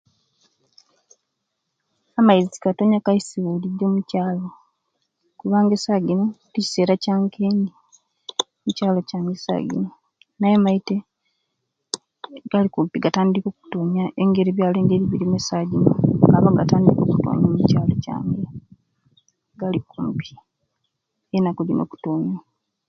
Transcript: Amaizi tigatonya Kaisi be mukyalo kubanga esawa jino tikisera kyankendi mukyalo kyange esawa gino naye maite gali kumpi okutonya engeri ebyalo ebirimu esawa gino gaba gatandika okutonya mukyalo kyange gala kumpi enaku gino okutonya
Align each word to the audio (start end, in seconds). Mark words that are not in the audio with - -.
Amaizi 2.19 2.51
tigatonya 2.53 2.97
Kaisi 3.05 3.37
be 3.79 3.85
mukyalo 3.93 4.47
kubanga 5.39 5.71
esawa 5.75 5.99
jino 6.07 6.25
tikisera 6.51 6.93
kyankendi 7.03 7.71
mukyalo 8.63 8.99
kyange 9.09 9.31
esawa 9.35 9.61
gino 9.69 9.89
naye 10.39 10.55
maite 10.65 10.95
gali 12.49 12.69
kumpi 12.73 12.97
okutonya 13.49 14.03
engeri 14.21 14.49
ebyalo 14.51 14.77
ebirimu 14.97 15.35
esawa 15.39 15.65
gino 15.71 15.91
gaba 16.31 16.57
gatandika 16.59 16.99
okutonya 17.01 17.47
mukyalo 17.55 17.93
kyange 18.03 18.45
gala 19.59 19.79
kumpi 19.91 20.29
enaku 21.35 21.61
gino 21.67 21.81
okutonya 21.85 22.37